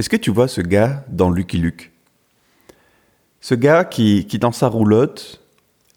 [0.00, 1.90] Est-ce que tu vois ce gars dans Lucky Luke?
[3.42, 5.42] Ce gars qui, dans sa roulotte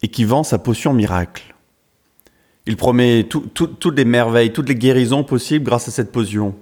[0.02, 1.54] et qui vend sa potion miracle.
[2.66, 6.54] Il promet toutes les merveilles, toutes les guérisons possibles grâce à cette potion.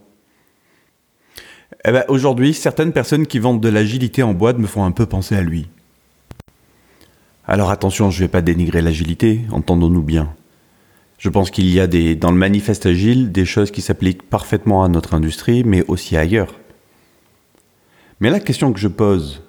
[1.85, 5.07] Eh ben, aujourd'hui, certaines personnes qui vendent de l'agilité en boîte me font un peu
[5.07, 5.69] penser à lui.
[7.49, 10.33] Alors attention, je ne vais pas dénigrer l'agilité, entendons-nous bien.
[11.19, 14.89] Je pense qu'il y a dans le manifeste agile des choses qui s'appliquent parfaitement à
[14.89, 16.55] notre industrie, mais aussi ailleurs.
[18.23, 19.43] Mais la question que je pose,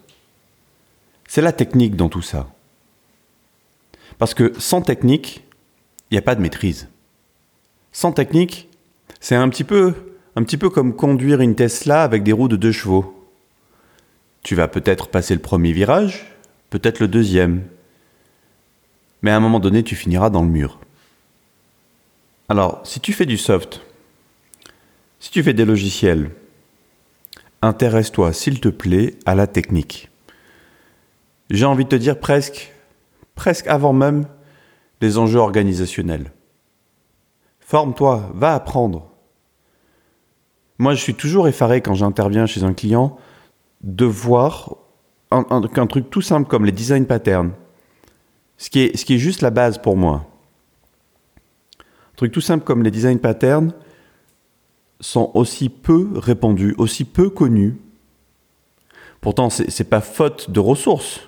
[1.27, 2.49] c'est la technique dans tout ça.
[4.17, 5.43] Parce que sans technique,
[6.09, 6.89] il n'y a pas de maîtrise.
[7.91, 8.67] Sans technique,
[9.19, 9.93] c'est un petit peu
[10.35, 13.29] un petit peu comme conduire une Tesla avec des roues de deux chevaux.
[14.41, 16.33] Tu vas peut-être passer le premier virage,
[16.71, 17.67] peut-être le deuxième.
[19.21, 20.79] Mais à un moment donné, tu finiras dans le mur.
[22.49, 23.81] Alors, si tu fais du soft,
[25.19, 26.31] si tu fais des logiciels,
[27.63, 30.09] intéresse-toi, s'il te plaît, à la technique.
[31.49, 32.73] J'ai envie de te dire presque,
[33.35, 34.25] presque avant même
[35.01, 36.31] les enjeux organisationnels.
[37.59, 39.09] Forme-toi, va apprendre.
[40.77, 43.17] Moi, je suis toujours effaré quand j'interviens chez un client
[43.81, 44.75] de voir
[45.31, 47.53] un, truc tout simple comme les design patterns,
[48.57, 50.25] ce qui, est, ce qui est juste la base pour moi.
[51.79, 53.73] Un truc tout simple comme les design patterns
[55.03, 57.77] sont aussi peu répandus, aussi peu connus.
[59.21, 61.21] Pourtant, ce n'est pas faute de ressources.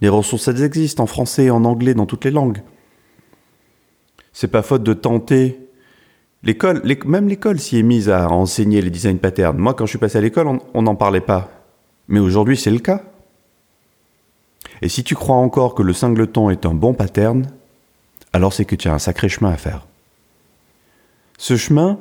[0.00, 2.62] Les ressources, elles existent en français, en anglais, dans toutes les langues.
[4.32, 5.60] C'est pas faute de tenter
[6.44, 9.58] L'école, même l'école s'y est mise à enseigner les design patterns.
[9.58, 11.50] Moi, quand je suis passé à l'école, on n'en parlait pas.
[12.06, 13.02] Mais aujourd'hui, c'est le cas.
[14.80, 17.46] Et si tu crois encore que le singleton est un bon pattern,
[18.32, 19.86] alors c'est que tu as un sacré chemin à faire.
[21.38, 21.98] Ce chemin,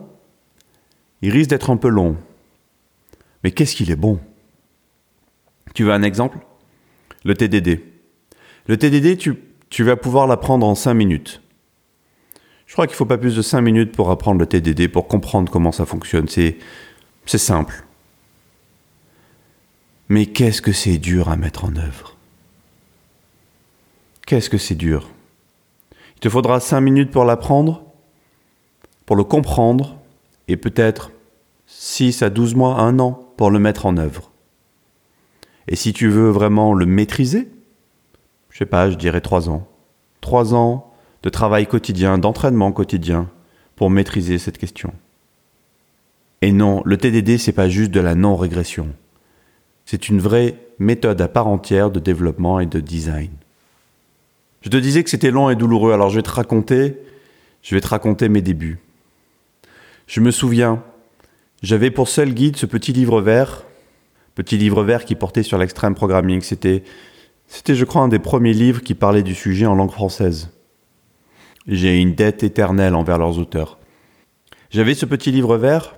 [1.22, 2.18] il risque d'être un peu long.
[3.44, 4.20] Mais qu'est-ce qu'il est bon?
[5.74, 6.40] Tu veux un exemple?
[7.24, 7.84] Le TDD.
[8.68, 11.42] Le TDD, tu, vas pouvoir l'apprendre en 5 minutes.
[12.66, 15.08] Je crois qu'il ne faut pas plus de 5 minutes pour apprendre le TDD, pour
[15.08, 16.28] comprendre comment ça fonctionne.
[16.28, 16.58] C'est,
[17.26, 17.86] c'est simple.
[20.10, 22.16] Mais qu'est-ce que c'est dur à mettre en œuvre?
[24.26, 25.10] Qu'est-ce que c'est dur?
[26.16, 27.84] Il te faudra 5 minutes pour l'apprendre,
[29.06, 29.97] pour le comprendre,
[30.48, 31.12] et peut-être
[31.68, 34.32] 6 à 12 mois, 1 an pour le mettre en œuvre.
[35.68, 37.50] Et si tu veux vraiment le maîtriser,
[38.50, 39.68] je sais pas, je dirais 3 ans.
[40.22, 40.94] 3 ans
[41.24, 43.30] de travail quotidien, d'entraînement quotidien
[43.76, 44.94] pour maîtriser cette question.
[46.42, 48.88] Et non, le TDD, c'est pas juste de la non-régression.
[49.86, 53.32] C'est une vraie méthode à part entière de développement et de design.
[54.62, 56.98] Je te disais que c'était long et douloureux, alors je vais te raconter,
[57.62, 58.80] je vais te raconter mes débuts.
[60.08, 60.82] Je me souviens,
[61.62, 63.66] j'avais pour seul guide ce petit livre vert,
[64.36, 66.42] petit livre vert qui portait sur l'extrême programming.
[66.42, 66.84] C'était,
[67.48, 70.50] c'était, je crois, un des premiers livres qui parlait du sujet en langue française.
[71.68, 73.78] J'ai une dette éternelle envers leurs auteurs.
[74.70, 75.98] J'avais ce petit livre vert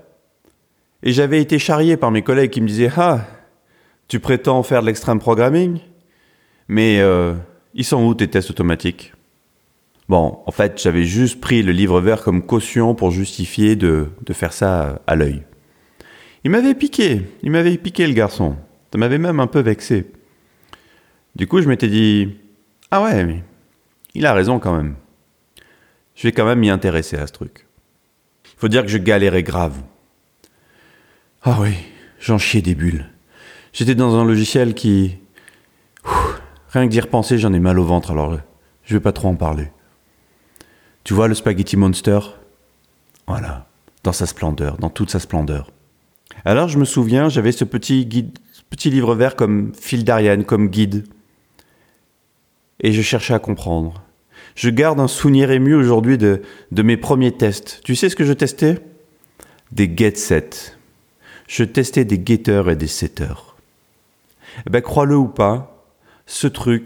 [1.03, 3.27] et j'avais été charrié par mes collègues qui me disaient Ah,
[4.07, 5.81] tu prétends faire de l'extrême programming,
[6.67, 7.35] mais euh,
[7.75, 9.13] ils sont où tes tests automatiques?
[10.09, 14.53] Bon, en fait, j'avais juste pris le livre vert comme caution pour justifier de, faire
[14.53, 15.43] ça à l'œil.
[16.43, 18.55] Il m'avait piqué, il m'avait piqué le garçon.
[18.91, 20.11] Ça m'avait même un peu vexé.
[21.35, 22.35] Du coup, je m'étais dit
[22.91, 23.43] Ah ouais,
[24.15, 24.95] il a raison quand même
[26.19, 27.65] je vais quand même m'y intéresser à ce truc.
[28.43, 29.77] Il faut dire que je galérais grave.
[31.43, 31.71] Ah oui,
[32.19, 33.05] j'en chiais des bulles.
[33.71, 35.17] J'étais dans un logiciel qui...
[36.71, 38.37] rien que d'y repenser, j'en ai mal au ventre, alors
[38.83, 39.71] je vais pas trop en parler.
[41.09, 42.19] Tu vois le Spaghetti Monster?
[43.25, 43.65] Voilà,
[44.03, 45.71] dans sa splendeur, dans toute sa splendeur.
[46.45, 48.37] Alors je me souviens, j'avais ce petit guide,
[48.85, 51.07] livre vert comme fil d'Ariane, comme guide.
[52.81, 54.03] Et je cherchais à comprendre
[54.53, 57.81] je garde un souvenir ému aujourd'hui de, de mes premiers tests.
[57.83, 58.77] Tu sais ce que je testais?
[59.71, 60.77] Des get sets.
[61.47, 63.55] Je testais des getters et des setters.
[64.67, 65.87] Eh ben, crois-le ou pas,
[66.27, 66.83] ce truc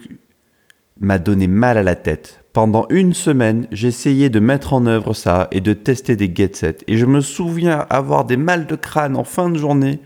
[1.01, 2.42] m'a donné mal à la tête.
[2.53, 6.77] Pendant une semaine, j'essayais de mettre en œuvre ça et de tester des get sets.
[6.87, 9.99] Et je me souviens avoir des mal de crâne en fin de journée.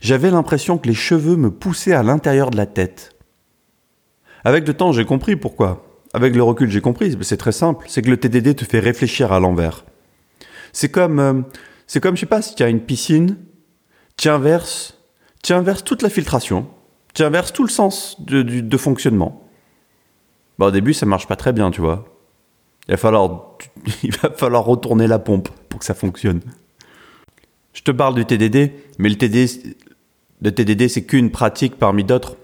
[0.00, 3.16] J'avais l'impression que les cheveux me poussaient à l'intérieur de la tête.
[4.44, 7.16] Avec le temps, j'ai compris pourquoi avec le recul, j'ai compris.
[7.22, 7.86] C'est très simple.
[7.88, 9.84] C'est que le TDD te fait réfléchir à l'envers.
[10.72, 11.34] C'est comme, euh,
[11.86, 13.36] c'est comme, je sais pas, si tu as une piscine,
[14.16, 14.98] tu inverses,
[15.42, 16.66] tu inverses toute la filtration,
[17.14, 19.47] tu inverses tout le sens de, de, fonctionnement.
[20.58, 22.04] Bah, au début, ça marche pas très bien, tu vois.
[22.88, 23.56] Il va falloir,
[24.02, 26.40] il va falloir retourner la pompe pour que ça fonctionne.
[27.72, 29.76] Je te parle du TDD, mais le TDD,
[30.40, 32.36] Le TDD, c'est qu'une pratique parmi d'autres,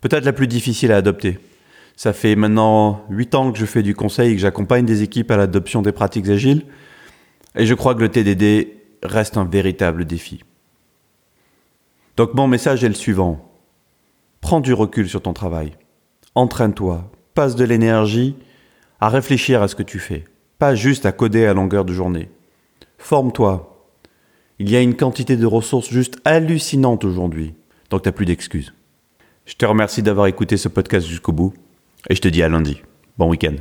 [0.00, 1.38] peut-être la plus difficile à adopter.
[1.96, 5.30] Ça fait maintenant 8 ans que je fais du conseil et que j'accompagne des équipes
[5.30, 6.64] à l'adoption des pratiques agiles.
[7.56, 8.68] Et je crois que le TDD
[9.02, 10.44] reste un véritable défi.
[12.16, 13.50] Donc mon message est le suivant.
[14.40, 15.72] Prends du recul sur ton travail.
[16.38, 17.10] Entraîne-toi.
[17.34, 18.36] Passe de l'énergie
[19.00, 20.24] à réfléchir à ce que tu fais.
[20.60, 22.28] Pas juste à coder à longueur de journée.
[22.96, 23.88] Forme-toi.
[24.60, 27.54] Il y a une quantité de ressources juste hallucinante aujourd'hui.
[27.90, 28.72] Donc t'as plus d'excuses.
[29.46, 31.54] Je te remercie d'avoir écouté ce podcast jusqu'au bout.
[32.08, 32.82] Et je te dis à lundi.
[33.18, 33.56] Bon week-end.